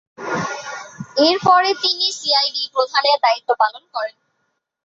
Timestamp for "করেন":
3.93-4.15